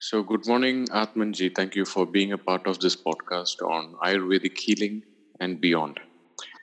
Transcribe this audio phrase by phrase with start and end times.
[0.00, 1.54] So, good morning, Atmanji.
[1.54, 5.04] Thank you for being a part of this podcast on Ayurvedic healing
[5.38, 6.00] and beyond.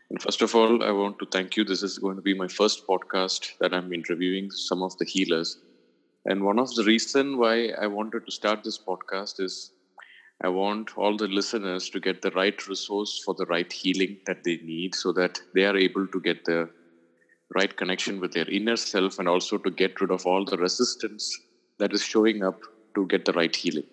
[0.09, 1.63] And first of all, I want to thank you.
[1.65, 5.57] This is going to be my first podcast that I'm interviewing some of the healers.
[6.25, 9.71] And one of the reason why I wanted to start this podcast is
[10.43, 14.43] I want all the listeners to get the right resource for the right healing that
[14.45, 16.69] they need so that they are able to get the
[17.55, 21.37] right connection with their inner self and also to get rid of all the resistance
[21.79, 22.59] that is showing up
[22.95, 23.85] to get the right healing.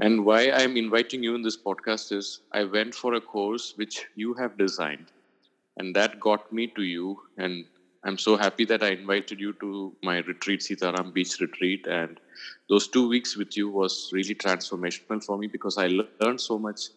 [0.00, 4.06] And why I'm inviting you in this podcast is I went for a course which
[4.14, 5.06] you have designed,
[5.76, 7.18] and that got me to you.
[7.36, 7.64] And
[8.04, 11.86] I'm so happy that I invited you to my retreat, Sitaram Beach retreat.
[11.88, 12.20] And
[12.68, 15.88] those two weeks with you was really transformational for me because I
[16.20, 16.90] learned so much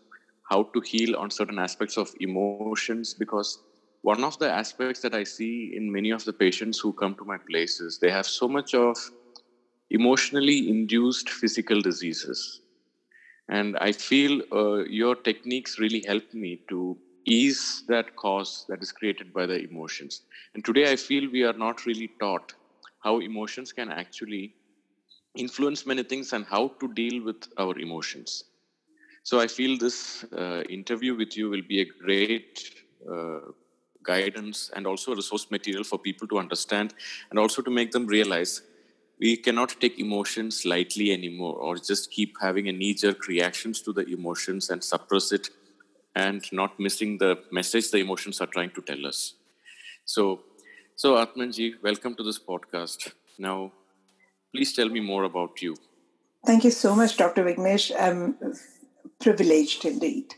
[0.49, 3.15] how to heal on certain aspects of emotions.
[3.15, 3.57] Because
[4.03, 7.26] one of the aspects that I see in many of the patients who come to
[7.26, 8.95] my places, they have so much of
[9.91, 12.61] emotionally induced physical diseases.
[13.49, 18.91] And I feel uh, your techniques really help me to ease that cause that is
[18.91, 20.21] created by the emotions.
[20.53, 22.53] And today I feel we are not really taught
[23.03, 24.55] how emotions can actually
[25.35, 28.45] influence many things and how to deal with our emotions.
[29.23, 32.59] So I feel this uh, interview with you will be a great
[33.11, 33.51] uh,
[34.03, 36.93] guidance and also a resource material for people to understand
[37.29, 38.63] and also to make them realize
[39.21, 43.93] we cannot take emotions lightly anymore or just keep having a knee jerk reactions to
[43.93, 45.49] the emotions and suppress it
[46.15, 49.35] and not missing the message the emotions are trying to tell us.
[50.05, 50.41] So
[50.95, 53.11] so atmanji welcome to this podcast.
[53.37, 53.71] Now
[54.53, 55.75] please tell me more about you.
[56.45, 57.91] Thank you so much dr vignesh.
[58.05, 58.55] I'm
[59.19, 60.33] privileged indeed.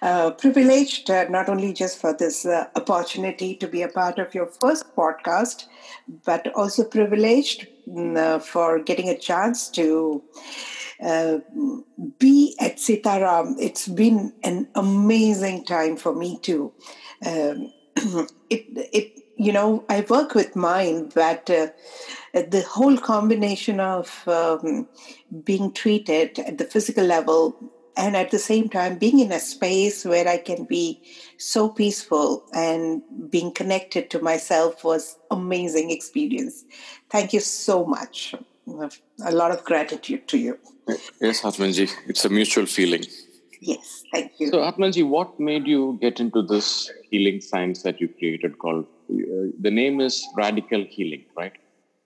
[0.00, 4.32] Uh, privileged uh, not only just for this uh, opportunity to be a part of
[4.32, 5.64] your first podcast,
[6.24, 7.66] but also privileged
[8.40, 10.22] for getting a chance to
[11.02, 11.38] uh,
[12.18, 13.54] be at Sitaram.
[13.58, 16.72] It's been an amazing time for me too.
[17.24, 17.72] Um,
[18.50, 21.68] it, it, you know, I work with mind, but uh,
[22.32, 24.88] the whole combination of um,
[25.44, 27.56] being treated at the physical level
[27.98, 30.84] and at the same time being in a space where i can be
[31.38, 36.64] so peaceful and being connected to myself was amazing experience.
[37.10, 38.34] Thank you so much.
[39.24, 40.58] A lot of gratitude to you.
[41.20, 43.04] Yes atmanji it's a mutual feeling.
[43.60, 44.50] Yes thank you.
[44.50, 49.46] So atmanji what made you get into this healing science that you created called uh,
[49.66, 51.56] the name is radical healing right?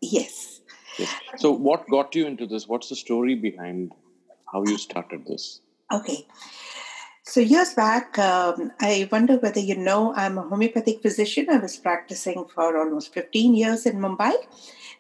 [0.00, 0.60] Yes.
[0.98, 1.12] Yes.
[1.38, 2.68] So what got you into this?
[2.68, 3.92] What's the story behind
[4.52, 5.60] how you started this
[5.92, 6.26] Okay.
[7.24, 11.46] So, years back, um, I wonder whether you know I'm a homeopathic physician.
[11.50, 14.34] I was practicing for almost 15 years in Mumbai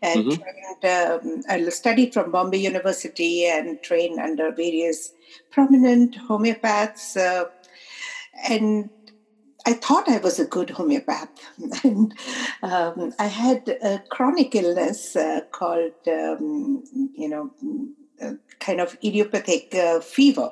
[0.02, 0.42] and mm-hmm.
[0.42, 5.12] trained, um, I studied from Bombay University and trained under various
[5.50, 7.16] prominent homeopaths.
[7.16, 7.50] Uh,
[8.48, 8.90] and
[9.64, 11.30] I thought I was a good homeopath.
[11.84, 12.14] and
[12.62, 16.82] um, I had a chronic illness uh, called, um,
[17.14, 17.50] you know,
[18.60, 20.50] kind of idiopathic uh, fever.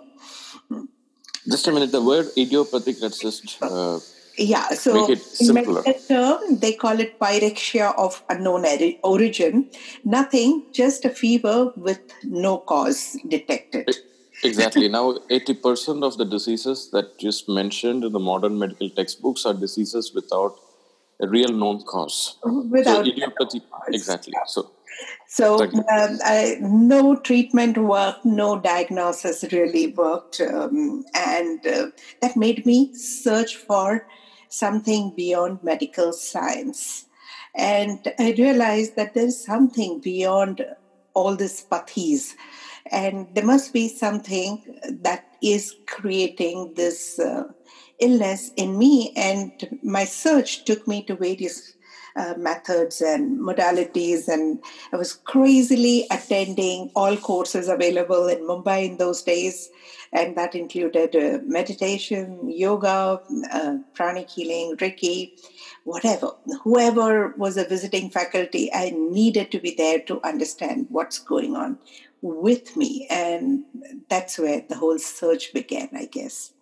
[1.49, 1.93] Just a minute.
[1.93, 2.97] The word idiopathic.
[3.01, 3.63] Let's just.
[3.63, 3.99] Uh,
[4.37, 4.69] yeah.
[4.71, 8.65] So in medical term, they call it pyrexia of unknown
[9.03, 9.71] origin.
[10.05, 13.91] Nothing, just a fever with no cause detected.
[14.43, 14.89] Exactly.
[14.89, 20.13] now, 80% of the diseases that just mentioned in the modern medical textbooks are diseases
[20.15, 20.57] without
[21.21, 22.39] a real known cause.
[22.45, 24.33] Without so idiopathy, exactly.
[24.47, 24.71] So
[25.29, 31.87] so um, I, no treatment worked, no diagnosis really worked, um, and uh,
[32.21, 34.07] that made me search for
[34.49, 37.07] something beyond medical science.
[37.55, 40.65] And I realized that there's something beyond
[41.15, 42.35] all these pathis,
[42.91, 44.63] and there must be something
[45.03, 47.45] that is creating this uh,
[48.01, 49.13] illness in me.
[49.17, 51.75] And my search took me to various
[52.17, 54.29] uh, methods and modalities.
[54.29, 54.63] And
[54.93, 59.71] I was crazily attending all courses available in Mumbai in those days.
[60.13, 63.21] And that included uh, meditation, yoga,
[63.53, 65.33] uh, pranic healing, Reiki,
[65.85, 66.33] whatever.
[66.63, 71.79] Whoever was a visiting faculty, I needed to be there to understand what's going on
[72.23, 73.07] with me.
[73.09, 73.65] And
[74.09, 76.53] that's where the whole search began, I guess.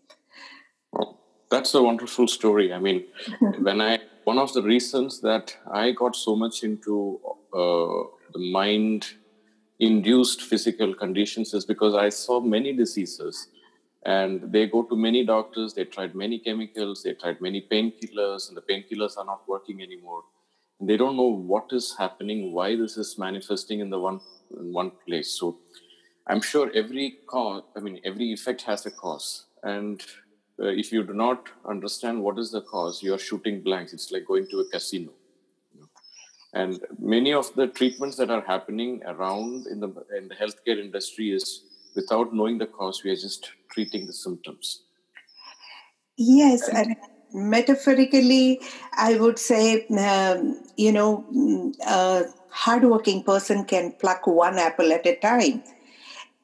[0.93, 1.19] Well,
[1.51, 2.73] that's a wonderful story.
[2.73, 3.05] I mean,
[3.61, 7.19] when I one of the reasons that I got so much into
[7.63, 8.03] uh,
[8.35, 9.07] the mind
[9.79, 13.49] induced physical conditions is because I saw many diseases
[14.05, 18.57] and they go to many doctors, they tried many chemicals, they tried many painkillers, and
[18.59, 20.23] the painkillers are not working anymore.
[20.79, 24.21] And they don't know what is happening, why this is manifesting in the one
[24.61, 25.31] in one place.
[25.41, 25.57] So
[26.27, 29.47] I'm sure every cause, I mean, every effect has a cause.
[29.63, 30.03] And
[30.61, 33.93] uh, if you do not understand what is the cause, you are shooting blanks.
[33.93, 35.13] It's like going to a casino.
[36.55, 41.31] And many of the treatments that are happening around in the in the healthcare industry
[41.31, 41.65] is
[41.95, 44.83] without knowing the cause, we are just treating the symptoms.
[46.17, 46.97] Yes, and
[47.33, 48.61] metaphorically,
[48.95, 55.07] I would say, um, you know, mm, a hardworking person can pluck one apple at
[55.07, 55.63] a time.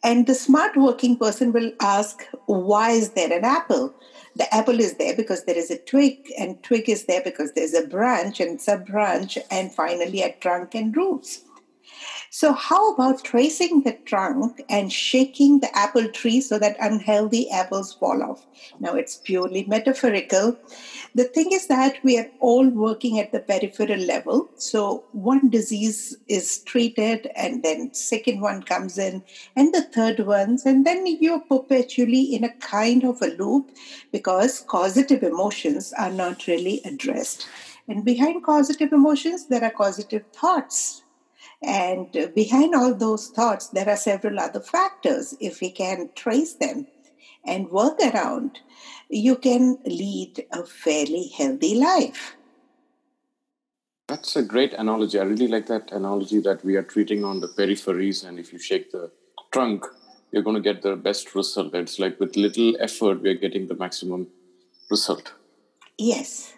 [0.04, 3.94] And the smart working person will ask, why is there an apple?
[4.36, 7.72] The apple is there because there is a twig, and twig is there because there's
[7.72, 11.40] a branch and sub branch, and finally a trunk and roots.
[12.36, 17.92] So, how about tracing the trunk and shaking the apple tree so that unhealthy apples
[17.92, 18.44] fall off?
[18.81, 20.58] Now, it's purely metaphorical.
[21.14, 24.50] The thing is that we are all working at the peripheral level.
[24.56, 29.22] So, one disease is treated, and then second one comes in,
[29.54, 33.70] and the third ones, and then you're perpetually in a kind of a loop
[34.10, 37.46] because causative emotions are not really addressed.
[37.87, 41.03] And behind causative emotions, there are causative thoughts
[41.66, 45.34] and uh, behind all those thoughts, there are several other factors.
[45.40, 46.87] If we can trace them
[47.44, 48.58] and work around,
[49.08, 52.37] you can lead a fairly healthy life.
[54.08, 55.19] That's a great analogy.
[55.19, 58.58] I really like that analogy that we are treating on the peripheries, and if you
[58.58, 59.11] shake the
[59.52, 59.84] trunk,
[60.31, 61.75] you're going to get the best result.
[61.75, 64.28] It's like with little effort, we're getting the maximum
[64.90, 65.32] result.
[65.96, 66.55] Yes.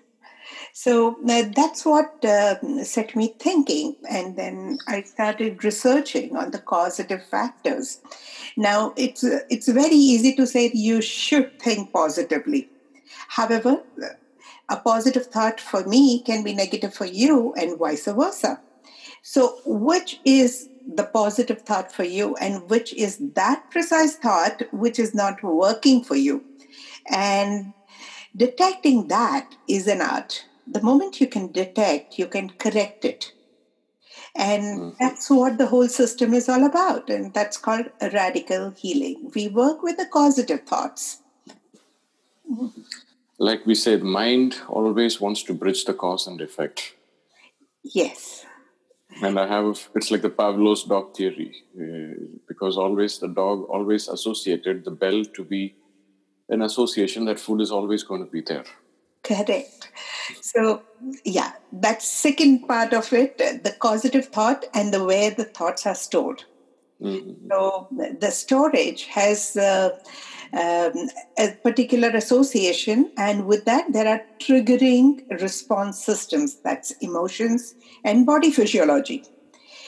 [0.78, 3.96] So uh, that's what uh, set me thinking.
[4.10, 8.02] And then I started researching on the causative factors.
[8.58, 12.68] Now, it's, uh, it's very easy to say you should think positively.
[13.28, 13.84] However,
[14.68, 18.60] a positive thought for me can be negative for you and vice versa.
[19.22, 24.98] So, which is the positive thought for you, and which is that precise thought which
[24.98, 26.44] is not working for you?
[27.10, 27.72] And
[28.36, 33.32] detecting that is an art the moment you can detect, you can correct it.
[34.34, 34.90] And mm-hmm.
[35.00, 37.08] that's what the whole system is all about.
[37.08, 39.30] And that's called radical healing.
[39.34, 41.22] We work with the causative thoughts.
[43.38, 46.94] Like we said, mind always wants to bridge the cause and effect.
[47.82, 48.44] Yes.
[49.22, 54.08] And I have, it's like the Pavlov's dog theory, uh, because always the dog always
[54.08, 55.74] associated the bell to be
[56.48, 58.64] an association that food is always going to be there.
[59.26, 59.90] Correct.
[60.40, 60.82] So,
[61.24, 65.94] yeah, that second part of it, the causative thought and the where the thoughts are
[65.94, 66.44] stored.
[67.02, 67.48] Mm-hmm.
[67.50, 67.88] So,
[68.20, 69.90] the storage has uh,
[70.52, 71.08] um,
[71.38, 77.74] a particular association, and with that, there are triggering response systems that's emotions
[78.04, 79.24] and body physiology.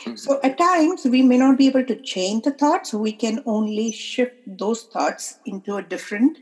[0.02, 0.16] Mm-hmm.
[0.16, 3.92] So, at times, we may not be able to change the thoughts, we can only
[3.92, 6.38] shift those thoughts into a different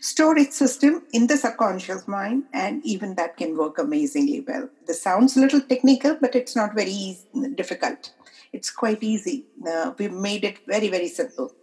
[0.00, 4.68] storage system in the subconscious mind, and even that can work amazingly well.
[4.86, 8.12] This sounds a little technical, but it's not very easy, difficult.
[8.52, 9.44] It's quite easy.
[9.66, 11.54] Uh, we've made it very, very simple.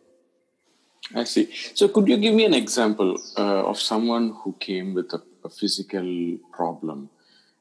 [1.15, 1.49] I see.
[1.73, 5.49] So, could you give me an example uh, of someone who came with a, a
[5.49, 7.09] physical problem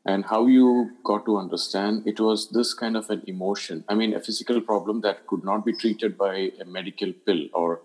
[0.05, 3.85] and how you got to understand it was this kind of an emotion?
[3.89, 7.83] I mean, a physical problem that could not be treated by a medical pill or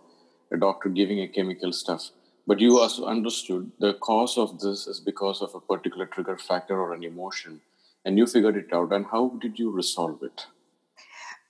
[0.51, 2.09] a doctor giving a chemical stuff
[2.48, 6.80] but you also understood the cause of this is because of a particular trigger factor
[6.80, 7.62] or an emotion,
[8.06, 8.92] and you figured it out.
[8.92, 10.48] And how did you resolve it?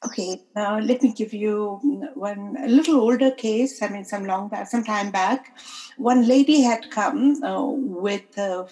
[0.03, 1.79] Okay, now let me give you
[2.15, 3.83] one a little older case.
[3.83, 5.55] I mean, some long back, some time back,
[5.97, 8.67] one lady had come uh, with a,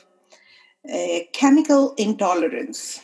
[0.89, 3.01] a chemical intolerance,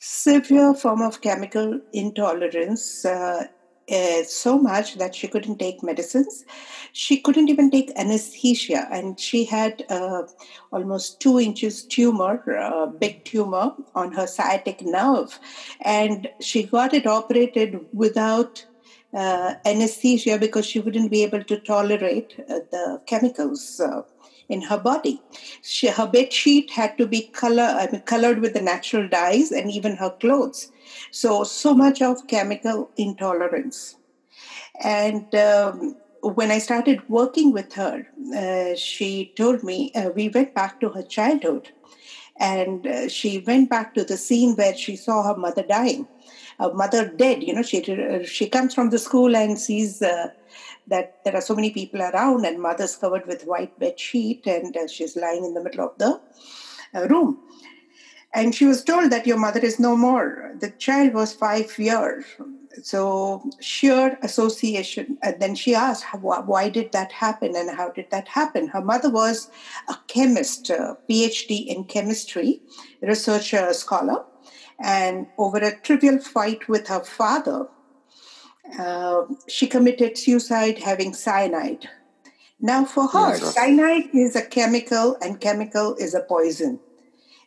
[0.00, 3.04] severe form of chemical intolerance.
[3.04, 3.46] Uh,
[3.90, 6.44] uh, so much that she couldn't take medicines.
[6.92, 10.22] She couldn't even take anesthesia, and she had uh,
[10.72, 15.38] almost two inches tumor, uh, big tumor on her sciatic nerve,
[15.82, 18.66] and she got it operated without.
[19.12, 23.80] Uh, anesthesia because she wouldn't be able to tolerate the chemicals
[24.50, 25.22] in her body.
[25.62, 29.52] She, her bed sheet had to be color, I mean, colored with the natural dyes,
[29.52, 30.70] and even her clothes.
[31.12, 33.96] So, so much of chemical intolerance.
[34.82, 40.54] And um, when I started working with her, uh, she told me uh, we went
[40.54, 41.70] back to her childhood.
[42.38, 46.08] And uh, she went back to the scene where she saw her mother dying,
[46.58, 47.42] her mother dead.
[47.42, 47.82] You know, she
[48.24, 50.28] she comes from the school and sees uh,
[50.90, 54.76] that there are so many people around, and mother's covered with white bed sheet, and
[54.76, 56.20] uh, she's lying in the middle of the
[57.08, 57.38] room.
[58.32, 60.54] And she was told that your mother is no more.
[60.60, 62.24] The child was five years.
[62.82, 65.18] so sheer association.
[65.22, 68.68] And then she asked, why did that happen and how did that happen?
[68.68, 69.50] Her mother was
[69.88, 72.62] a chemist, a PhD in chemistry,
[73.02, 74.24] researcher, scholar.
[74.82, 77.66] And over a trivial fight with her father,
[78.78, 81.88] uh, she committed suicide having cyanide.
[82.60, 86.78] Now, for her, yes, cyanide is a chemical and chemical is a poison.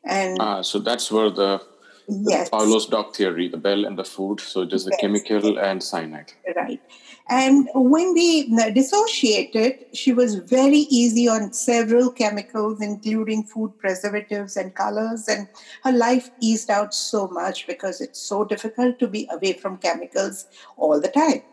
[0.04, 1.62] And ah, so that's where the
[2.08, 2.50] yes.
[2.50, 4.40] Pavlov's dog theory, the bell and the food.
[4.40, 5.02] So it is the yes.
[5.02, 6.34] chemical and cyanide.
[6.56, 6.82] Right.
[7.30, 14.76] And when we dissociated, she was very easy on several chemicals, including food preservatives and
[14.76, 15.28] colors.
[15.28, 15.48] And
[15.84, 20.48] her life eased out so much because it's so difficult to be away from chemicals
[20.76, 21.44] all the time.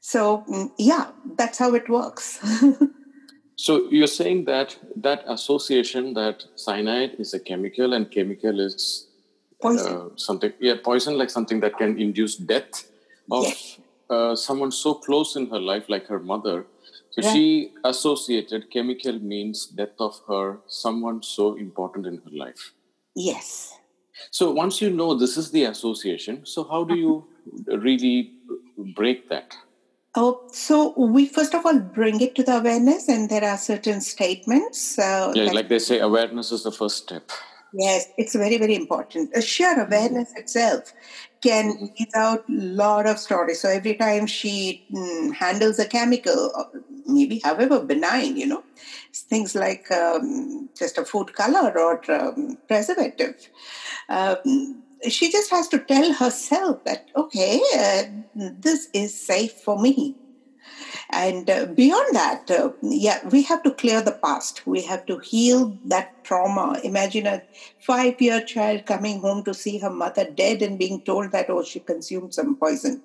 [0.00, 2.40] So, mm, yeah, that's how it works.
[3.56, 9.06] so, you're saying that that association that cyanide is a chemical and chemical is
[9.62, 9.96] poison.
[9.96, 12.90] Uh, something yeah poison like something that can induce death
[13.30, 13.78] of yes.
[14.12, 16.66] Uh, someone so close in her life like her mother
[17.10, 17.32] so yeah.
[17.32, 22.72] she associated chemical means death of her someone so important in her life
[23.16, 23.78] yes
[24.30, 27.24] so once you know this is the association so how do you
[27.88, 28.32] really
[28.96, 29.56] break that
[30.14, 34.02] Oh, so we first of all bring it to the awareness, and there are certain
[34.02, 34.98] statements.
[34.98, 37.30] Uh, yeah, like they say, awareness is the first step.
[37.72, 39.30] Yes, it's very, very important.
[39.34, 40.92] A sheer awareness itself
[41.42, 43.60] can get out lot of stories.
[43.60, 46.64] So every time she mm, handles a chemical, uh,
[47.06, 48.64] maybe however benign, you know,
[49.30, 53.34] things like um, just a food color or um, preservative.
[54.08, 58.02] Um, she just has to tell herself that, okay, uh,
[58.34, 60.16] this is safe for me.
[61.12, 64.66] And uh, beyond that, uh, yeah, we have to clear the past.
[64.66, 66.80] We have to heal that trauma.
[66.82, 67.42] Imagine a
[67.78, 71.62] five year child coming home to see her mother dead and being told that, oh,
[71.62, 73.02] she consumed some poison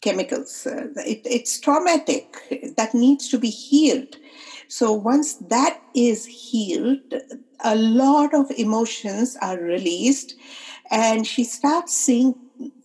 [0.00, 0.66] chemicals.
[0.66, 2.36] Uh, it, it's traumatic.
[2.76, 4.16] That needs to be healed.
[4.68, 7.14] So once that is healed,
[7.62, 10.34] a lot of emotions are released,
[10.90, 12.34] and she starts seeing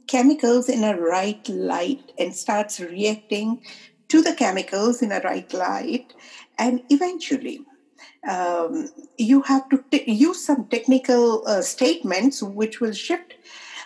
[0.07, 3.61] chemicals in a right light and starts reacting
[4.15, 6.13] to the chemicals in a right light,
[6.57, 7.59] and eventually
[8.29, 13.33] um, you have to t- use some technical uh, statements which will shift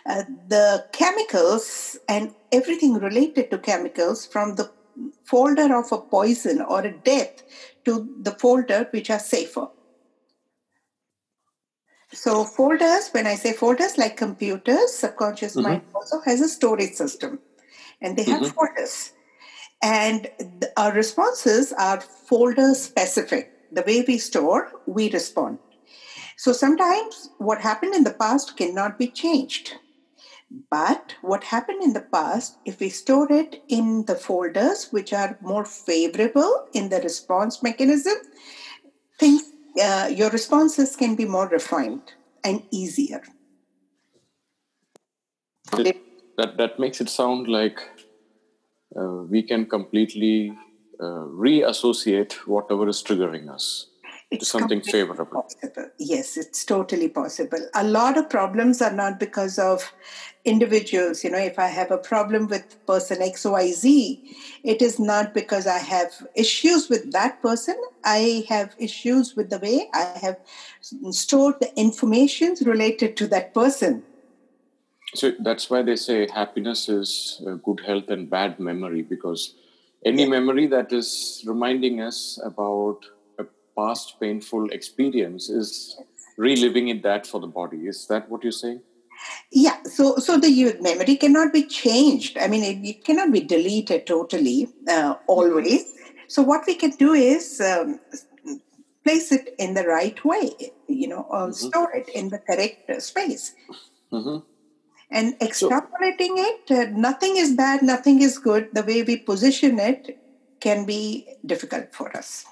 [0.06, 4.72] uh, the chemicals and everything related to chemicals from the
[5.24, 7.42] folder of a poison or a death
[7.86, 9.68] to the folder which are safer.
[12.12, 15.70] So, folders, when I say folders like computers, subconscious mm-hmm.
[15.70, 17.40] mind also has a storage system
[18.00, 18.54] and they have mm-hmm.
[18.54, 19.14] folders.
[19.82, 20.30] And
[20.76, 23.54] our responses are folder specific.
[23.72, 25.60] The way we store, we respond.
[26.38, 29.76] So sometimes what happened in the past cannot be changed.
[30.72, 35.38] But what happened in the past, if we store it in the folders which are
[35.42, 38.16] more favorable in the response mechanism,
[39.20, 39.44] things,
[39.82, 43.22] uh, your responses can be more refined and easier.
[46.38, 47.80] that, that makes it sound like
[48.96, 50.54] uh, we can completely
[51.02, 53.88] uh, reassociate whatever is triggering us
[54.32, 55.44] it's to something favorable.
[55.44, 55.90] Possible.
[55.98, 57.60] Yes, it's totally possible.
[57.74, 59.92] A lot of problems are not because of
[60.46, 61.24] individuals.
[61.24, 64.22] You know, if I have a problem with person XYZ,
[64.64, 67.76] it is not because I have issues with that person.
[68.06, 70.38] I have issues with the way I have
[71.12, 74.04] stored the information related to that person.
[75.16, 79.56] So that's why they say happiness is uh, good health and bad memory because
[80.06, 83.00] any memory that is reminding us about
[83.38, 86.00] a past painful experience is
[86.38, 87.88] reliving it that for the body.
[87.88, 88.82] Is that what you're saying?
[89.52, 92.38] Yeah, so so the memory cannot be changed.
[92.38, 95.86] I mean, it, it cannot be deleted totally uh, always.
[96.28, 98.00] So what we can do is um,
[99.04, 100.52] place it in the right way.
[100.88, 101.52] You know, or mm-hmm.
[101.52, 103.54] store it in the correct space.
[104.14, 104.46] Mm-hmm.
[105.12, 108.70] And extrapolating it, uh, nothing is bad, nothing is good.
[108.74, 110.20] The way we position it
[110.60, 112.46] can be difficult for us.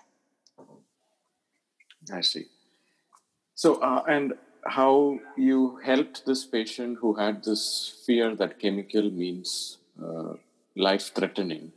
[2.12, 2.46] I see.
[3.54, 4.34] So, uh, and
[4.66, 10.34] how you helped this patient who had this fear that chemical means uh,
[10.76, 11.72] life threatening.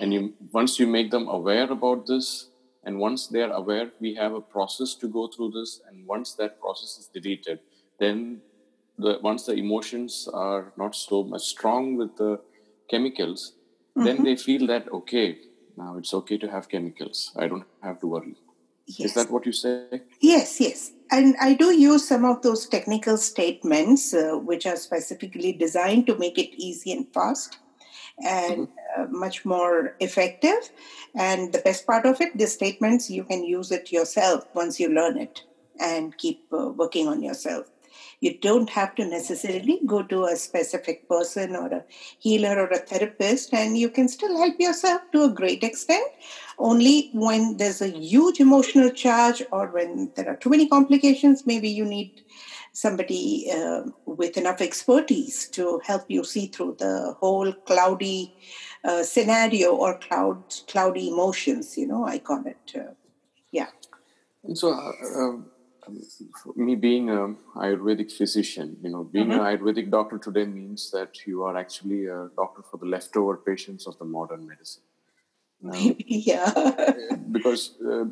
[0.00, 2.48] And you, once you make them aware about this,
[2.84, 5.80] and once they're aware, we have a process to go through this.
[5.88, 7.60] And once that process is deleted,
[7.98, 8.42] then
[8.98, 12.40] the once the emotions are not so much strong with the
[12.90, 13.54] chemicals,
[13.96, 14.04] mm-hmm.
[14.04, 15.38] then they feel that okay,
[15.76, 17.32] now it's okay to have chemicals.
[17.36, 18.36] I don't have to worry.
[18.86, 19.10] Yes.
[19.10, 20.02] Is that what you say?
[20.20, 20.92] Yes, yes.
[21.10, 26.18] and I do use some of those technical statements, uh, which are specifically designed to
[26.18, 27.58] make it easy and fast
[28.22, 29.02] and mm-hmm.
[29.02, 30.70] uh, much more effective.
[31.14, 34.88] And the best part of it, the statements, you can use it yourself once you
[34.88, 35.42] learn it
[35.80, 37.66] and keep uh, working on yourself.
[38.24, 41.84] You don't have to necessarily go to a specific person or a
[42.18, 46.10] healer or a therapist, and you can still help yourself to a great extent.
[46.58, 51.68] Only when there's a huge emotional charge or when there are too many complications, maybe
[51.68, 52.22] you need
[52.72, 58.34] somebody uh, with enough expertise to help you see through the whole cloudy
[58.84, 61.76] uh, scenario or cloud cloudy emotions.
[61.76, 62.72] You know, I call it.
[62.74, 62.94] Uh,
[63.52, 63.68] yeah.
[64.44, 65.50] And so, uh, um,
[66.56, 69.40] me being an Ayurvedic physician, you know, being mm-hmm.
[69.40, 73.86] an Ayurvedic doctor today means that you are actually a doctor for the leftover patients
[73.86, 74.82] of the modern medicine.
[75.64, 76.52] Now, yeah.
[77.32, 78.04] because, uh,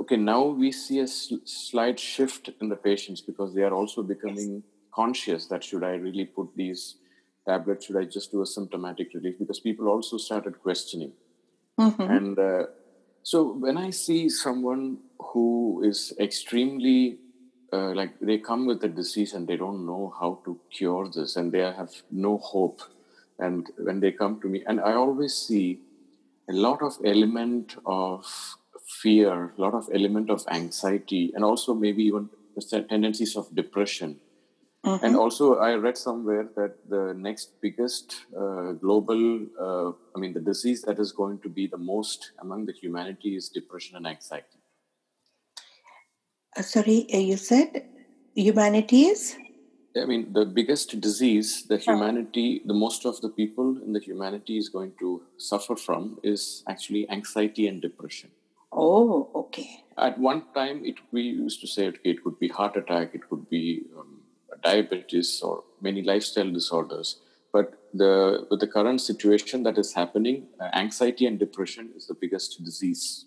[0.00, 4.02] okay, now we see a sl- slight shift in the patients because they are also
[4.02, 4.62] becoming yes.
[4.94, 6.96] conscious that should I really put these
[7.48, 9.38] tablets, should I just do a symptomatic relief?
[9.38, 11.12] Because people also started questioning.
[11.78, 12.02] Mm-hmm.
[12.02, 12.64] And uh,
[13.22, 17.18] so when I see someone who is extremely
[17.72, 21.36] uh, like they come with a disease and they don't know how to cure this
[21.36, 22.82] and they have no hope.
[23.38, 25.80] And when they come to me and i always see
[26.48, 28.26] a lot of element of
[28.86, 32.28] fear a lot of element of anxiety and also maybe even
[32.88, 34.20] tendencies of depression.
[34.84, 35.04] Mm-hmm.
[35.04, 39.22] and also i read somewhere that the next biggest uh, global
[39.60, 43.36] uh, i mean the disease that is going to be the most among the humanity
[43.36, 44.59] is depression and anxiety
[46.62, 47.84] sorry, uh, you said
[48.34, 49.36] humanity is?
[49.96, 54.56] I mean, the biggest disease the humanity, the most of the people in the humanity
[54.56, 58.30] is going to suffer from is actually anxiety and depression.
[58.72, 59.84] Oh, okay.
[59.98, 63.28] At one time, it we used to say okay, it could be heart attack, it
[63.28, 64.20] could be um,
[64.62, 67.16] diabetes, or many lifestyle disorders.
[67.52, 72.14] But the with the current situation that is happening, uh, anxiety and depression is the
[72.14, 73.26] biggest disease.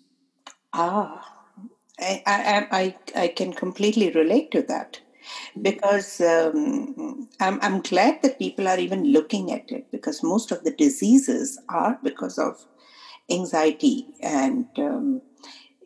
[0.72, 1.33] Ah,
[1.98, 2.66] I, I,
[3.16, 5.00] I, I can completely relate to that
[5.62, 10.64] because um, I'm, I'm glad that people are even looking at it because most of
[10.64, 12.64] the diseases are because of
[13.30, 15.22] anxiety and um,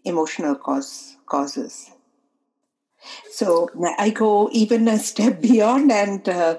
[0.04, 1.90] emotional cause, causes.
[3.30, 6.58] So I go even a step beyond, and uh,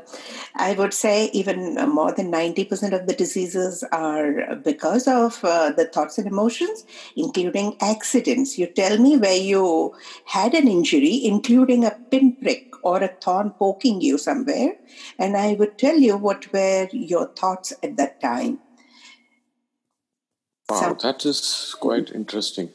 [0.55, 5.85] I would say even more than 90% of the diseases are because of uh, the
[5.85, 8.57] thoughts and emotions, including accidents.
[8.57, 9.93] You tell me where you
[10.25, 14.73] had an injury, including a pinprick or a thorn poking you somewhere,
[15.17, 18.59] and I would tell you what were your thoughts at that time.
[20.69, 22.69] Wow, so, that is quite interesting.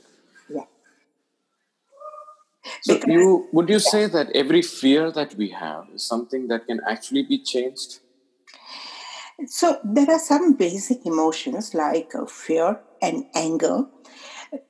[2.83, 6.67] So because, you would you say that every fear that we have is something that
[6.67, 8.01] can actually be changed?
[9.47, 13.87] So there are some basic emotions like uh, fear and anger.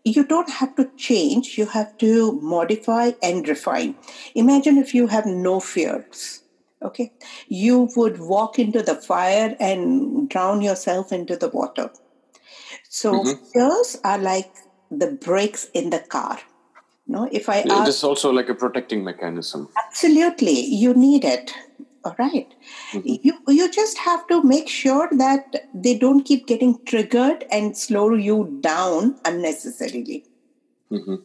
[0.04, 3.96] You don't have to change, you have to modify and refine.
[4.34, 6.40] Imagine if you have no fears.
[6.82, 7.12] Okay,
[7.48, 11.90] you would walk into the fire and drown yourself into the water.
[12.88, 13.44] So, mm-hmm.
[13.52, 14.52] fears are like
[14.90, 16.38] the brakes in the car
[17.06, 19.68] no, if I ask, it is also like a protecting mechanism.
[19.76, 21.52] Absolutely, you need it.
[22.04, 22.48] All right.
[22.92, 23.16] mm-hmm.
[23.22, 28.14] You you just have to make sure that they don't keep getting triggered and slow
[28.14, 30.24] you down unnecessarily.
[30.90, 31.16] Mm-hmm.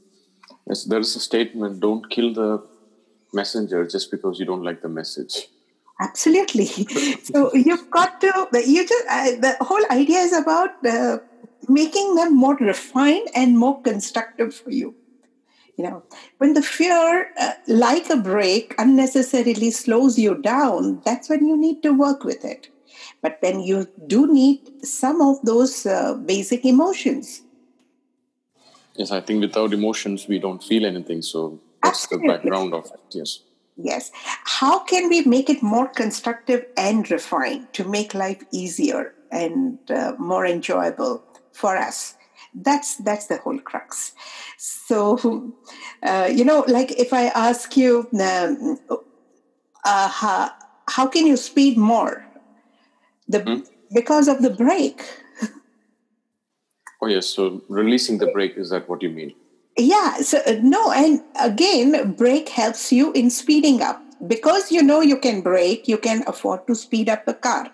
[0.68, 2.62] Yes, there is a statement: "Don't kill the
[3.34, 5.48] messenger just because you don't like the message."
[6.02, 6.66] Absolutely.
[7.24, 8.48] so you've got to.
[8.54, 11.20] You just uh, the whole idea is about uh,
[11.70, 14.96] making them more refined and more constructive for you
[15.80, 16.04] you know.
[16.40, 21.82] When the fear uh, like a brake unnecessarily slows you down that's when you need
[21.84, 22.68] to work with it.
[23.22, 27.42] But then you do need some of those uh, basic emotions.
[28.98, 31.22] Yes i think without emotions we don't feel anything.
[31.22, 32.28] So that's Absolutely.
[32.28, 33.40] the background of it yes.
[33.82, 34.12] Yes.
[34.60, 40.16] How can we make it more constructive and refined to make life easier and uh,
[40.20, 42.16] more enjoyable for us
[42.54, 44.14] that's that's the whole crux.
[44.58, 45.54] So
[46.04, 48.80] uh, you know like if i ask you um,
[49.86, 50.52] uh, how,
[50.90, 52.26] how can you speed more?
[53.28, 53.60] The hmm?
[53.94, 55.04] because of the brake
[57.02, 57.28] oh yes.
[57.28, 59.34] So releasing the brake is that what you mean?
[59.78, 60.18] Yeah.
[60.18, 60.92] So uh, no.
[60.92, 64.02] And again brake helps you in speeding up.
[64.28, 67.72] Because you know you can brake you can afford to speed up the car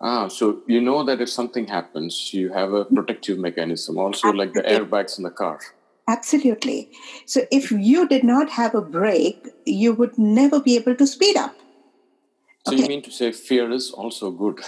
[0.00, 4.52] Ah, so you know that if something happens, you have a protective mechanism, also like
[4.52, 5.58] the airbags in the car.
[6.08, 6.90] Absolutely.
[7.24, 11.36] So if you did not have a break, you would never be able to speed
[11.36, 11.56] up.
[12.66, 12.82] So okay.
[12.82, 14.60] you mean to say fear is also good?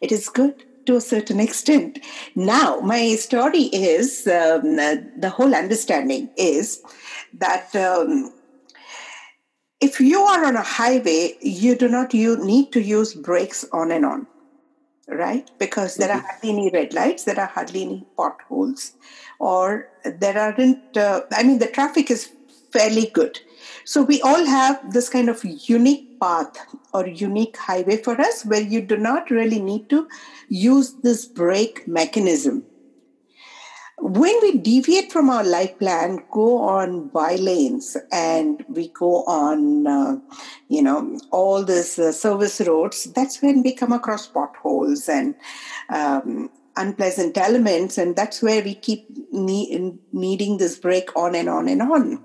[0.00, 2.00] It is good to a certain extent.
[2.34, 6.82] Now, my story is um, the whole understanding is
[7.34, 8.32] that um,
[9.80, 13.90] if you are on a highway, you do not you need to use brakes on
[13.90, 14.26] and on,
[15.08, 15.50] right?
[15.58, 16.18] Because there mm-hmm.
[16.18, 18.92] are hardly any red lights, there are hardly any potholes,
[19.38, 20.96] or there aren't.
[20.96, 22.32] Uh, I mean, the traffic is
[22.72, 23.40] fairly good.
[23.84, 26.56] So we all have this kind of unique path
[26.94, 30.08] or unique highway for us where you do not really need to
[30.48, 32.64] use this brake mechanism
[34.02, 39.86] when we deviate from our life plan, go on by lanes, and we go on,
[39.86, 40.16] uh,
[40.68, 45.36] you know, all these uh, service roads, that's when we come across potholes and
[45.88, 51.68] um, unpleasant elements, and that's where we keep ne- needing this break on and on
[51.68, 52.24] and on.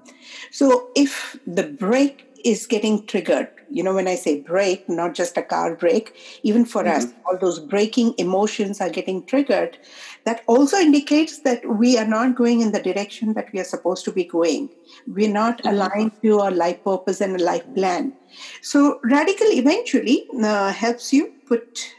[0.50, 3.50] So, if the break is getting triggered.
[3.70, 6.98] You know, when I say brake, not just a car brake, even for mm-hmm.
[6.98, 9.78] us, all those braking emotions are getting triggered.
[10.26, 14.06] That also indicates that we are not going in the direction that we are supposed
[14.06, 14.70] to be going.
[15.08, 15.70] We're not mm-hmm.
[15.70, 18.14] aligned to our life purpose and a life plan.
[18.62, 21.94] So, radical eventually uh, helps you put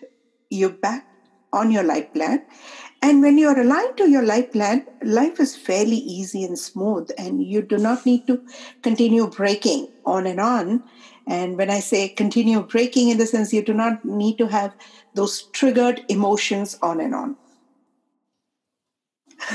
[0.50, 1.07] you back
[1.52, 2.42] on your life plan
[3.00, 7.11] and when you are aligned to your life plan, life is fairly easy and smooth,
[7.16, 8.42] and you do not need to
[8.83, 10.83] continue breaking on and on.
[11.29, 14.75] And when I say continue breaking, in the sense you do not need to have
[15.14, 17.37] those triggered emotions on and on.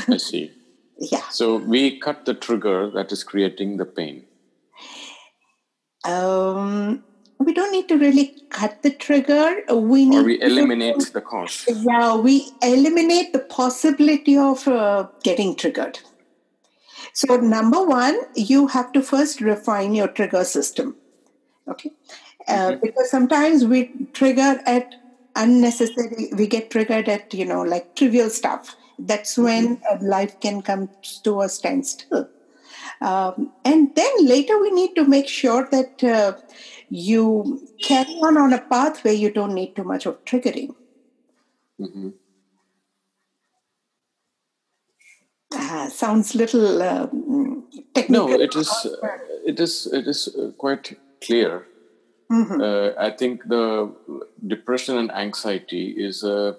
[0.08, 0.52] I see.
[0.98, 1.28] yeah.
[1.30, 4.26] So we cut the trigger that is creating the pain.
[6.06, 7.04] Um,
[7.40, 9.62] we don't need to really cut the trigger.
[9.74, 11.66] We need or we eliminate to, the cause.
[11.68, 16.00] Yeah, we eliminate the possibility of uh, getting triggered.
[17.14, 20.98] So, number one, you have to first refine your trigger system.
[21.68, 21.92] Okay,
[22.48, 22.80] uh, mm-hmm.
[22.82, 24.96] because sometimes we trigger at
[25.36, 26.30] unnecessary.
[26.34, 28.76] We get triggered at you know like trivial stuff.
[29.00, 30.06] That's when mm-hmm.
[30.06, 30.90] life can come
[31.24, 32.30] to a standstill.
[33.02, 36.34] Um, and then later we need to make sure that uh,
[36.90, 40.76] you carry on on a path where you don't need too much of triggering.
[41.80, 42.10] Mm-hmm.
[45.56, 47.08] Uh, sounds little uh,
[47.94, 48.28] technical.
[48.28, 48.70] No, it is.
[48.70, 49.08] Uh,
[49.46, 49.88] it is.
[49.92, 51.68] It is uh, quite clear.
[52.32, 52.62] Mm-hmm.
[52.62, 53.94] Uh, I think the
[54.48, 56.58] depression and anxiety is a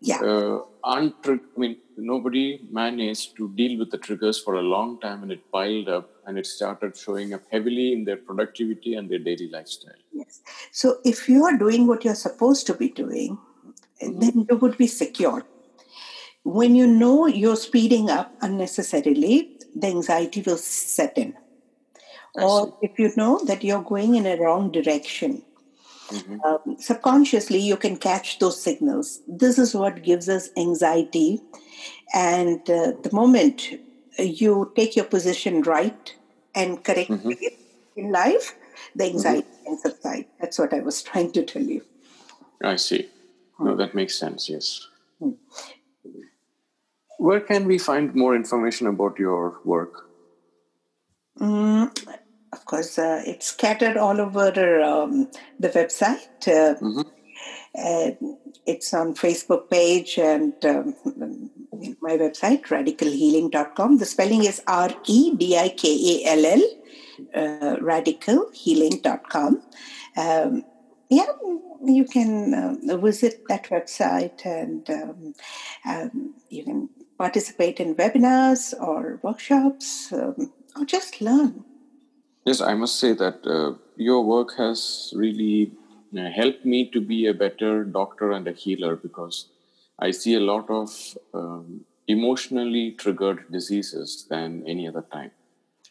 [0.00, 0.20] yeah.
[0.20, 5.22] Uh, untri- I mean, nobody managed to deal with the triggers for a long time,
[5.22, 9.18] and it piled up, and it started showing up heavily in their productivity and their
[9.18, 10.00] daily lifestyle.
[10.12, 10.40] Yes.
[10.70, 13.38] So, if you are doing what you're supposed to be doing,
[14.02, 14.20] mm-hmm.
[14.20, 15.44] then you would be secure.
[16.44, 21.34] When you know you're speeding up unnecessarily, the anxiety will set in.
[22.42, 25.42] Or if you know that you're going in a wrong direction,
[26.08, 26.40] Mm-hmm.
[26.40, 29.20] Um, subconsciously, you can catch those signals.
[29.28, 31.42] This is what gives us anxiety.
[32.14, 33.68] And uh, the moment
[34.18, 36.14] you take your position right
[36.54, 37.32] and correct mm-hmm.
[37.96, 38.54] in life,
[38.96, 39.16] the mm-hmm.
[39.16, 39.64] anxiety mm-hmm.
[39.64, 40.26] can subside.
[40.40, 41.84] That's what I was trying to tell you.
[42.64, 43.08] I see.
[43.60, 44.86] No, that makes sense, yes.
[45.18, 45.32] Hmm.
[47.18, 50.08] Where can we find more information about your work?
[51.40, 51.90] Mm,
[52.52, 56.28] of course, uh, it's scattered all over um, the website.
[56.46, 58.24] Uh, mm-hmm.
[58.66, 60.94] it's on Facebook page and um,
[62.00, 63.98] my website, redikallhealing.com.
[63.98, 66.62] The spelling is R E D I K A L L,
[67.34, 69.62] uh, redikallhealing.com.
[70.16, 70.64] Um,
[71.10, 71.26] yeah,
[71.84, 75.34] you can uh, visit that website and um,
[75.86, 81.64] um, you can participate in webinars or workshops um, or just learn.
[82.48, 85.72] Yes, I must say that uh, your work has really
[86.16, 89.50] uh, helped me to be a better doctor and a healer because
[89.98, 95.32] I see a lot of um, emotionally triggered diseases than any other time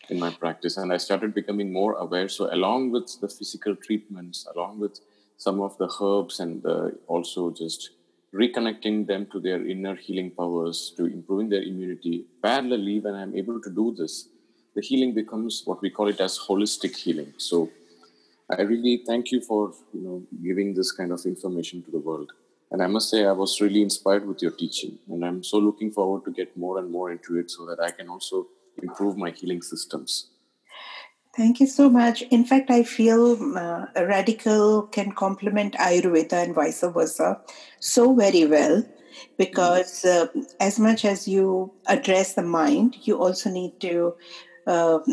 [0.09, 0.77] in my practice.
[0.77, 2.27] And I started becoming more aware.
[2.27, 4.99] So, along with the physical treatments, along with
[5.37, 6.65] some of the herbs, and
[7.05, 7.91] also just
[8.33, 13.61] reconnecting them to their inner healing powers, to improving their immunity, parallelly, when I'm able
[13.61, 14.29] to do this,
[14.77, 17.33] the healing becomes what we call it as holistic healing.
[17.37, 17.71] So
[18.55, 22.31] I really thank you for you know giving this kind of information to the world.
[22.71, 25.91] And I must say I was really inspired with your teaching, and I'm so looking
[25.91, 28.47] forward to get more and more into it so that I can also
[28.83, 30.29] improve my healing systems.
[31.35, 32.21] Thank you so much.
[32.23, 33.23] In fact, I feel
[33.57, 37.41] uh, radical can complement Ayurveda and vice versa
[37.79, 38.83] so very well
[39.37, 40.27] because uh,
[40.59, 44.15] as much as you address the mind, you also need to
[44.67, 45.03] um,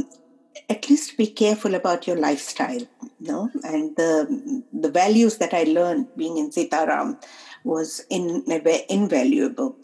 [0.68, 2.80] at least be careful about your lifestyle,
[3.20, 7.22] you know, and the the values that I learned being in Sitaram
[7.64, 9.76] was in, were invaluable.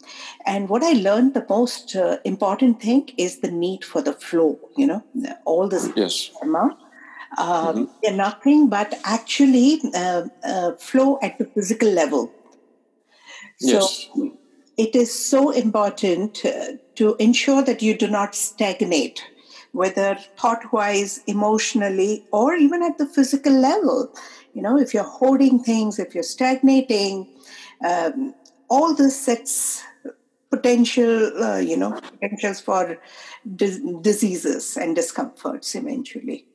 [0.45, 4.59] And what I learned, the most uh, important thing is the need for the flow.
[4.77, 5.03] You know,
[5.45, 6.29] all this yes.
[6.39, 6.77] Dharma,
[7.37, 7.83] um, mm-hmm.
[8.01, 12.31] they're nothing but actually uh, uh, flow at the physical level.
[13.59, 14.09] So yes.
[14.77, 19.23] it is so important uh, to ensure that you do not stagnate
[19.71, 24.13] whether thought wise, emotionally, or even at the physical level.
[24.53, 27.27] You know, if you're holding things, if you're stagnating,
[27.87, 28.35] um,
[28.69, 29.83] all this sets
[30.49, 32.99] potential, uh, you know, potentials for
[33.55, 36.45] di- diseases and discomforts eventually.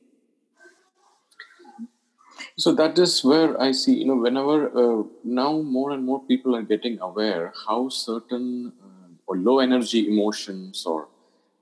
[2.57, 6.55] So that is where I see, you know, whenever uh, now more and more people
[6.55, 11.07] are getting aware how certain uh, or low energy emotions or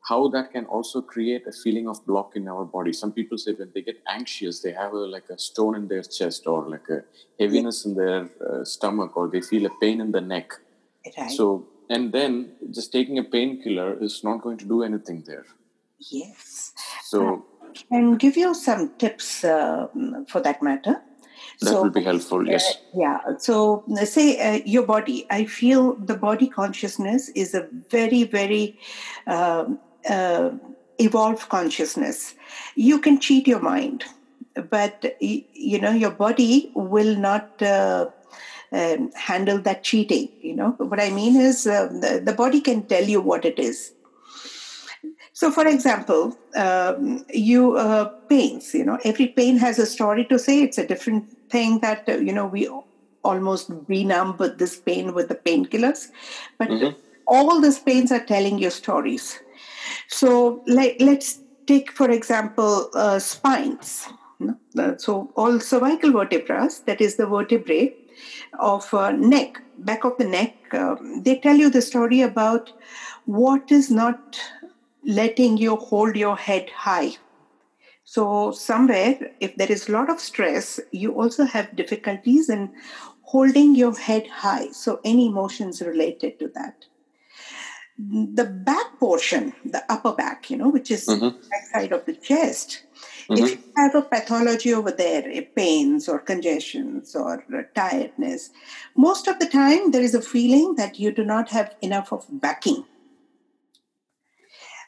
[0.07, 2.93] how that can also create a feeling of block in our body.
[2.93, 6.03] Some people say when they get anxious, they have a, like a stone in their
[6.03, 7.01] chest or like a
[7.39, 10.51] heaviness in their uh, stomach or they feel a pain in the neck.
[11.17, 11.31] Right.
[11.31, 15.45] So, and then just taking a painkiller is not going to do anything there.
[16.11, 16.73] Yes.
[17.03, 17.45] So,
[17.89, 19.87] and give you some tips uh,
[20.27, 21.01] for that matter.
[21.61, 22.63] That so, will be helpful, yes.
[22.75, 23.19] Uh, yeah.
[23.39, 28.77] So, say uh, your body, I feel the body consciousness is a very, very
[29.25, 30.51] um, uh,
[30.99, 32.35] evolved consciousness.
[32.75, 34.03] You can cheat your mind,
[34.69, 38.09] but you know your body will not uh,
[38.71, 40.29] um, handle that cheating.
[40.41, 43.59] You know what I mean is uh, the, the body can tell you what it
[43.59, 43.93] is.
[45.33, 48.73] So, for example, um, you uh, pains.
[48.73, 50.61] You know, every pain has a story to say.
[50.61, 52.69] It's a different thing that uh, you know we
[53.23, 56.09] almost benumb this pain with the painkillers,
[56.57, 56.97] but mm-hmm.
[57.27, 59.39] all these pains are telling you stories.
[60.07, 64.07] So let, let's take, for example, uh, spines.
[64.97, 67.93] So all cervical vertebrae, that is the vertebrae
[68.59, 72.71] of uh, neck, back of the neck, um, they tell you the story about
[73.25, 74.39] what is not
[75.05, 77.11] letting you hold your head high.
[78.03, 82.71] So somewhere, if there is a lot of stress, you also have difficulties in
[83.23, 84.69] holding your head high.
[84.71, 86.85] So any emotions related to that
[87.97, 91.38] the back portion, the upper back, you know, which is mm-hmm.
[91.49, 92.84] back side of the chest,
[93.29, 93.43] mm-hmm.
[93.43, 95.23] if you have a pathology over there,
[95.55, 98.49] pains or congestions or tiredness,
[98.97, 102.25] most of the time there is a feeling that you do not have enough of
[102.29, 102.84] backing.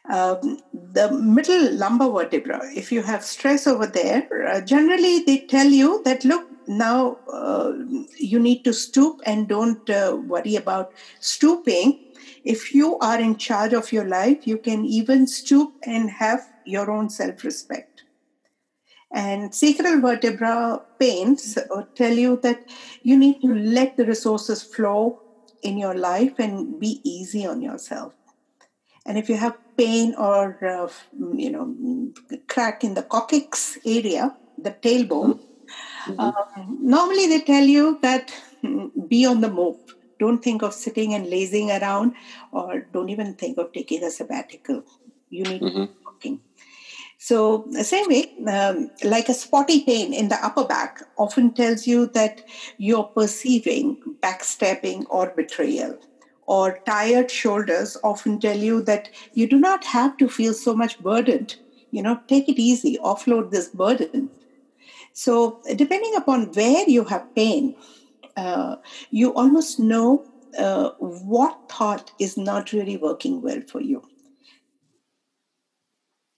[0.10, 5.67] Um, the middle lumbar vertebra, if you have stress over there, uh, generally they tell
[5.67, 7.74] you that look, now uh,
[8.17, 12.07] you need to stoop and don't uh, worry about stooping
[12.43, 16.91] if you are in charge of your life, you can even stoop and have your
[16.91, 18.04] own self respect.
[19.12, 21.58] And sacral vertebra pains
[21.95, 22.65] tell you that
[23.04, 25.21] you need to let the resources flow
[25.63, 28.13] in your life and be easy on yourself.
[29.06, 30.89] And if you have pain or uh,
[31.36, 32.12] you know
[32.47, 35.39] crack in the coccyx area, the tailbone,
[36.08, 36.19] mm-hmm.
[36.19, 36.32] uh,
[36.82, 39.78] normally they tell you that mm, be on the move
[40.19, 42.13] don't think of sitting and lazing around
[42.51, 44.84] or don't even think of taking a sabbatical.
[45.30, 45.82] You need mm-hmm.
[45.82, 46.39] to be working
[47.17, 51.88] so the same way um, like a spotty pain in the upper back often tells
[51.88, 52.43] you that
[52.77, 55.97] you're perceiving backstabbing or betrayal
[56.45, 60.99] or tired shoulders often tell you that you do not have to feel so much
[60.99, 61.56] burdened.
[61.91, 64.30] You know take it easy offload this burden.
[65.13, 67.75] So depending upon where you have pain
[68.38, 68.78] uh,
[69.12, 70.23] you almost know
[70.58, 74.04] uh, what thought is not really working well for you.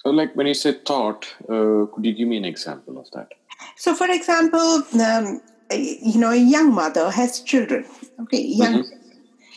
[0.01, 3.33] So, like when you say thought, uh, could you give me an example of that?
[3.75, 7.85] So, for example, um, you know, a young mother has children.
[8.21, 8.83] Okay, young.
[8.83, 8.95] Mm-hmm.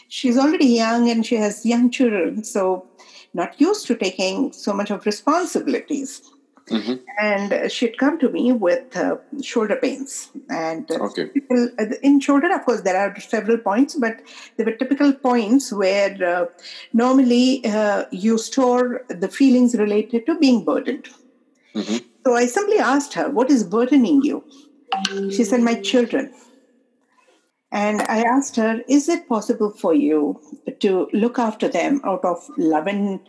[0.09, 2.87] She's already young and she has young children, so
[3.33, 6.23] not used to taking so much of responsibilities.
[6.69, 6.95] Mm-hmm.
[7.19, 10.31] And she'd come to me with uh, shoulder pains.
[10.49, 11.27] And uh, okay.
[11.27, 14.21] people, uh, in shoulder, of course, there are several points, but
[14.57, 16.47] there were typical points where uh,
[16.93, 21.09] normally uh, you store the feelings related to being burdened.
[21.75, 22.07] Mm-hmm.
[22.25, 24.45] So I simply asked her, What is burdening you?
[25.31, 26.33] She said, My children.
[27.73, 30.41] And I asked her, Is it possible for you
[30.81, 33.21] to look after them out of love and,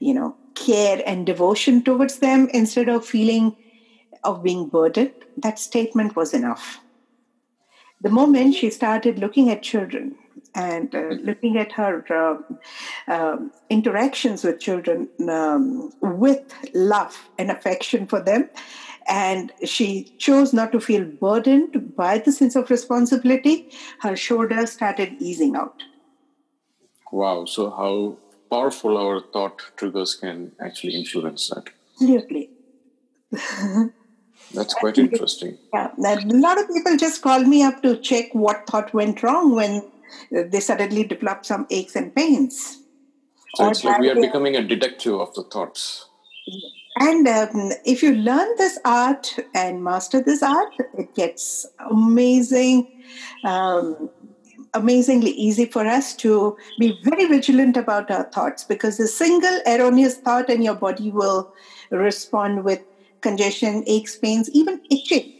[0.00, 3.56] you know, care and devotion towards them instead of feeling
[4.24, 6.80] of being burdened, that statement was enough.
[8.00, 10.16] The moment she started looking at children
[10.54, 18.06] and uh, looking at her uh, um, interactions with children um, with love and affection
[18.06, 18.50] for them.
[19.08, 23.70] And she chose not to feel burdened by the sense of responsibility.
[24.00, 25.82] Her shoulders started easing out.
[27.10, 27.44] Wow.
[27.46, 28.16] So, how
[28.52, 31.70] powerful our thought triggers can actually influence that.
[31.94, 32.50] Absolutely.
[34.54, 35.56] That's quite interesting.
[35.72, 39.54] Yeah, a lot of people just call me up to check what thought went wrong
[39.54, 39.82] when
[40.30, 42.78] they suddenly develop some aches and pains.
[43.54, 46.06] So it's like we are becoming a detective of the thoughts.
[46.96, 52.86] And um, if you learn this art and master this art, it gets amazing,
[53.44, 54.10] um,
[54.74, 60.16] amazingly easy for us to be very vigilant about our thoughts because a single erroneous
[60.16, 61.52] thought and your body will
[61.90, 62.80] respond with
[63.20, 65.32] congestion, aches, pains, even itching.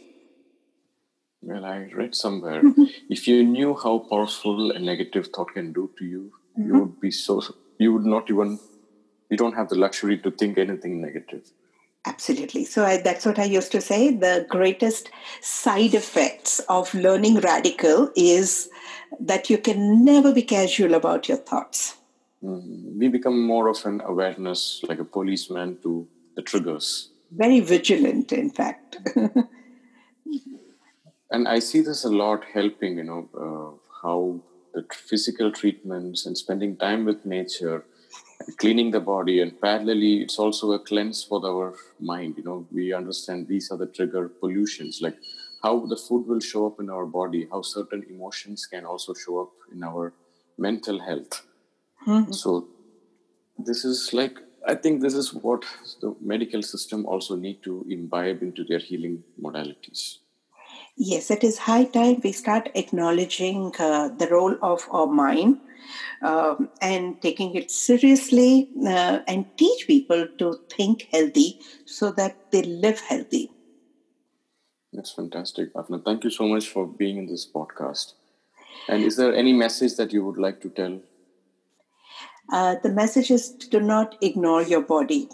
[1.41, 2.61] Well, I read somewhere
[3.09, 6.67] if you knew how powerful a negative thought can do to you, mm-hmm.
[6.67, 7.41] you would be so,
[7.77, 8.59] you would not even,
[9.29, 11.51] you don't have the luxury to think anything negative.
[12.05, 12.65] Absolutely.
[12.65, 14.13] So I, that's what I used to say.
[14.13, 15.09] The greatest
[15.41, 18.69] side effects of learning Redikall is
[19.19, 21.95] that you can never be casual about your thoughts.
[22.43, 27.09] Mm, we become more of an awareness, like a policeman to the triggers.
[27.31, 28.97] Very vigilant, in fact.
[31.31, 34.41] and I see this a lot helping, you know, uh, how
[34.73, 37.85] the physical treatments and spending time with nature
[38.57, 42.35] cleaning the body and parallelly it's also a cleanse for our mind.
[42.37, 45.17] You know we understand these are the trigger pollutions like
[45.61, 49.41] how the food will show up in our body how certain emotions can also show
[49.41, 50.13] up in our
[50.57, 51.45] mental health.
[52.07, 52.33] Mm-hmm.
[52.33, 52.67] so
[53.57, 55.63] this is like i think this is what
[56.01, 60.17] the medical system also need to imbibe into their healing modalities
[60.95, 65.59] Yes, it is high time we start acknowledging uh, the role of our mind
[66.21, 72.61] um, and taking it seriously uh, and teach people to think healthy so that they
[72.61, 73.51] live healthy.
[74.93, 76.05] That's fantastic, Afna.
[76.05, 78.13] Thank you so much for being in this podcast.
[78.87, 80.99] And is there any message that you would like to tell?
[82.51, 85.27] Uh, the message is do not ignore your body.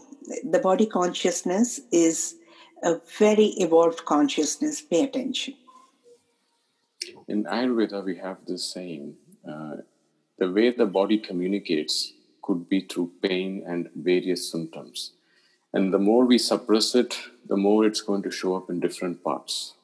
[0.49, 2.35] The body consciousness is
[2.83, 4.81] a very evolved consciousness.
[4.81, 5.55] Pay attention.
[7.27, 9.15] In Ayurveda, we have this saying
[9.47, 9.77] uh,
[10.37, 15.13] the way the body communicates could be through pain and various symptoms.
[15.73, 17.15] And the more we suppress it,
[17.47, 19.75] the more it's going to show up in different parts.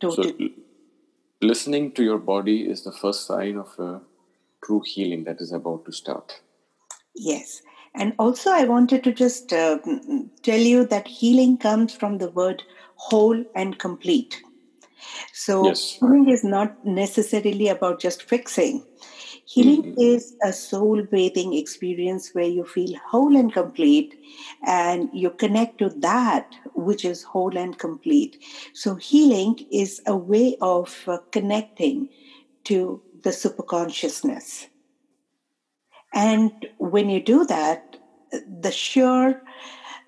[0.00, 0.54] Totally...
[0.56, 4.00] So, listening to your body is the first sign of a
[4.64, 6.40] true healing that is about to start.
[7.14, 7.62] Yes.
[7.94, 9.78] And also, I wanted to just uh,
[10.42, 12.62] tell you that healing comes from the word
[12.94, 14.42] whole and complete.
[15.32, 15.98] So, yes.
[15.98, 18.84] healing is not necessarily about just fixing.
[19.44, 20.00] Healing mm-hmm.
[20.00, 24.14] is a soul bathing experience where you feel whole and complete
[24.64, 28.40] and you connect to that which is whole and complete.
[28.72, 32.08] So, healing is a way of uh, connecting
[32.64, 34.69] to the superconsciousness.
[36.12, 37.96] And when you do that,
[38.60, 39.42] the sheer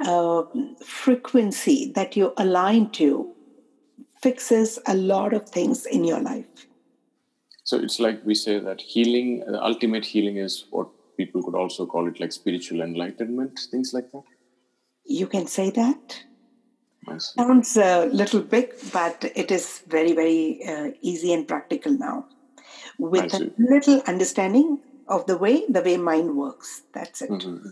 [0.00, 0.42] uh,
[0.84, 3.32] frequency that you align to
[4.22, 6.66] fixes a lot of things in your life.
[7.64, 11.86] So it's like we say that healing, uh, ultimate healing is what people could also
[11.86, 14.24] call it like spiritual enlightenment, things like that.
[15.04, 16.24] You can say that.
[17.18, 22.26] Sounds a little big, but it is very, very uh, easy and practical now.
[22.98, 26.82] With a little understanding of the way the way mind works.
[26.94, 27.30] That's it.
[27.30, 27.68] Mm-hmm.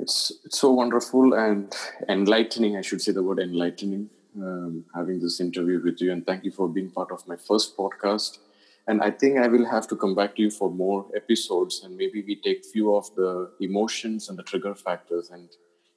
[0.00, 1.74] It's it's so wonderful and
[2.08, 2.76] enlightening.
[2.76, 4.10] I should say the word enlightening.
[4.40, 7.76] Um, having this interview with you, and thank you for being part of my first
[7.76, 8.38] podcast.
[8.86, 11.96] And I think I will have to come back to you for more episodes, and
[11.96, 15.48] maybe we take few of the emotions and the trigger factors, and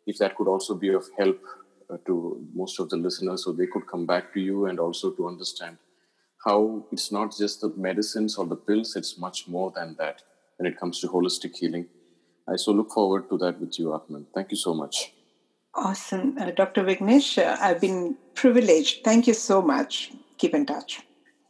[0.07, 1.39] if that could also be of help
[1.89, 5.11] uh, to most of the listeners, so they could come back to you and also
[5.11, 5.77] to understand
[6.45, 10.21] how it's not just the medicines or the pills, it's much more than that
[10.57, 11.87] when it comes to holistic healing.
[12.47, 14.25] I so look forward to that with you, Atman.
[14.33, 15.13] Thank you so much.
[15.73, 16.37] Awesome.
[16.37, 16.83] Uh, Dr.
[16.83, 19.05] Vignesh, uh, I've been privileged.
[19.05, 20.11] Thank you so much.
[20.37, 21.01] Keep in touch.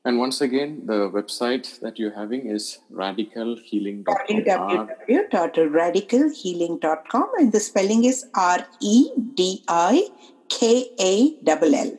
[0.04, 4.90] And once again, the website that you're having is redikallhealing.com.
[5.10, 10.08] www.redikallhealing.com and the spelling is R E D I
[10.50, 11.92] K A L L.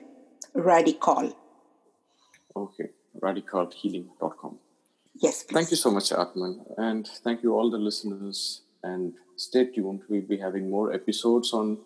[0.56, 1.32] Redikall.
[2.56, 2.90] Okay,
[3.20, 4.58] redikallhealing.com.
[5.20, 5.42] Yes.
[5.42, 5.54] Please.
[5.54, 6.64] Thank you so much, Atman.
[6.78, 8.62] And thank you, all the listeners.
[8.82, 10.02] And stay tuned.
[10.08, 11.78] We'll be having more episodes on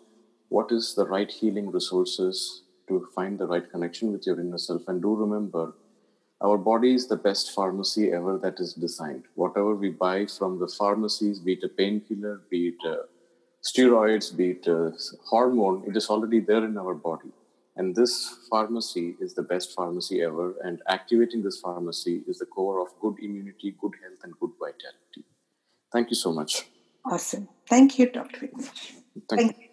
[0.49, 4.83] what is the right healing resources to find the right connection with your inner self.
[4.87, 5.75] And do remember
[6.43, 9.25] our body is the best pharmacy ever that is designed.
[9.35, 12.97] Whatever we buy from the pharmacies, be it a painkiller, be it uh,
[13.65, 14.93] steroids, be it a
[15.25, 17.31] hormone, it is already there in our body.
[17.77, 20.55] And this pharmacy is the best pharmacy ever.
[20.63, 25.25] And activating this pharmacy is the core of good immunity, good health, and good vitality.
[25.93, 26.65] Thank you so much.
[27.05, 27.49] Awesome.
[27.69, 28.49] Thank you, Dr.
[28.49, 29.66] Thank, Thank you.